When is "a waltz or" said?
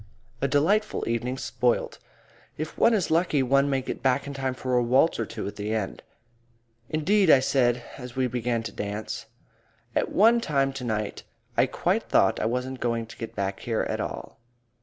4.73-5.27